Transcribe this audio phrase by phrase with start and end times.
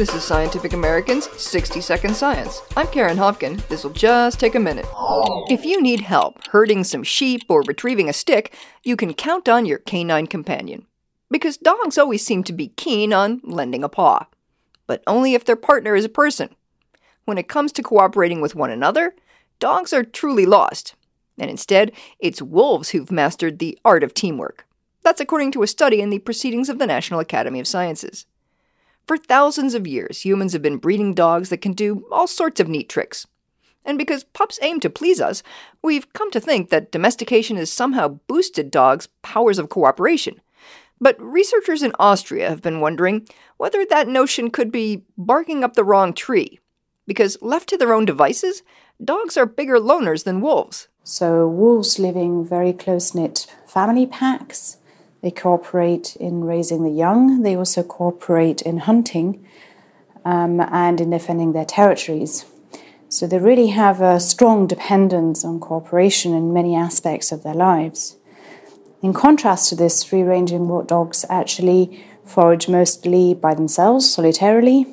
[0.00, 2.62] This is Scientific American's 60 Second Science.
[2.74, 3.58] I'm Karen Hopkin.
[3.68, 4.86] This will just take a minute.
[5.50, 9.66] If you need help herding some sheep or retrieving a stick, you can count on
[9.66, 10.86] your canine companion.
[11.30, 14.26] Because dogs always seem to be keen on lending a paw.
[14.86, 16.48] But only if their partner is a person.
[17.26, 19.14] When it comes to cooperating with one another,
[19.58, 20.94] dogs are truly lost.
[21.36, 24.66] And instead, it's wolves who've mastered the art of teamwork.
[25.02, 28.24] That's according to a study in the Proceedings of the National Academy of Sciences.
[29.06, 32.68] For thousands of years, humans have been breeding dogs that can do all sorts of
[32.68, 33.26] neat tricks.
[33.84, 35.42] And because pups aim to please us,
[35.82, 40.40] we've come to think that domestication has somehow boosted dogs' powers of cooperation.
[41.00, 45.84] But researchers in Austria have been wondering whether that notion could be barking up the
[45.84, 46.60] wrong tree.
[47.06, 48.62] Because left to their own devices,
[49.02, 50.88] dogs are bigger loners than wolves.
[51.02, 54.76] So, wolves living very close knit family packs
[55.22, 59.46] they cooperate in raising the young, they also cooperate in hunting
[60.24, 62.46] um, and in defending their territories.
[63.08, 68.16] So they really have a strong dependence on cooperation in many aspects of their lives.
[69.02, 74.86] In contrast to this, free ranging dogs actually forage mostly by themselves, solitarily.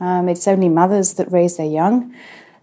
[0.00, 2.14] Um, it's only mothers that raise their young.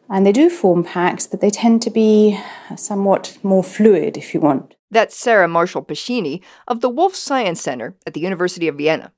[0.10, 2.40] And they do form packs, but they tend to be
[2.76, 4.77] somewhat more fluid, if you want.
[4.90, 9.12] That's Sarah Marshall Pescini of the Wolf Science Center at the University of Vienna.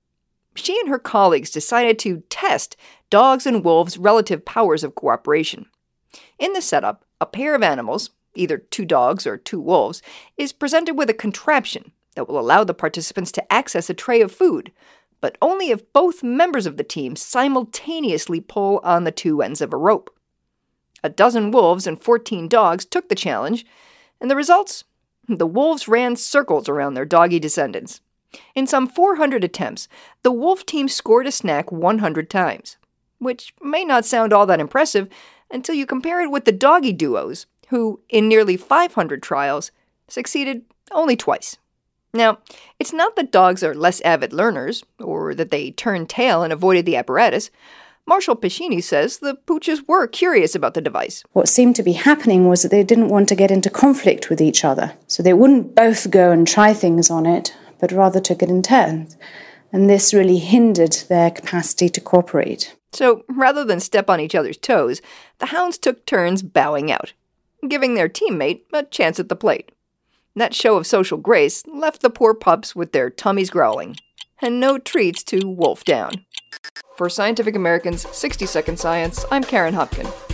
[0.55, 2.75] She and her colleagues decided to test
[3.09, 5.67] dogs and wolves' relative powers of cooperation.
[6.39, 10.01] In the setup, a pair of animals, either two dogs or two wolves,
[10.37, 14.31] is presented with a contraption that will allow the participants to access a tray of
[14.31, 14.71] food,
[15.21, 19.71] but only if both members of the team simultaneously pull on the two ends of
[19.71, 20.09] a rope.
[21.03, 23.65] A dozen wolves and 14 dogs took the challenge,
[24.19, 24.83] and the results
[25.37, 28.01] the wolves ran circles around their doggy descendants.
[28.55, 29.87] In some 400 attempts,
[30.23, 32.77] the wolf team scored a snack 100 times,
[33.19, 35.07] which may not sound all that impressive
[35.51, 39.71] until you compare it with the doggy duos, who, in nearly 500 trials,
[40.07, 41.57] succeeded only twice.
[42.13, 42.39] Now,
[42.79, 46.85] it's not that dogs are less avid learners, or that they turned tail and avoided
[46.85, 47.51] the apparatus.
[48.09, 51.23] Marshall Pescini says the pooches were curious about the device.
[51.33, 54.41] What seemed to be happening was that they didn't want to get into conflict with
[54.41, 54.93] each other.
[55.05, 58.63] So they wouldn't both go and try things on it, but rather took it in
[58.63, 59.15] turns.
[59.71, 62.75] And this really hindered their capacity to cooperate.
[62.93, 65.03] So rather than step on each other's toes,
[65.37, 67.13] the hounds took turns bowing out,
[67.67, 69.71] giving their teammate a chance at the plate.
[70.35, 73.97] That show of social grace left the poor pups with their tummies growling,
[74.41, 76.25] and no treats to wolf down.
[76.99, 80.28] For Scientific American's 60 Second Science, I'm Karen Hopkin.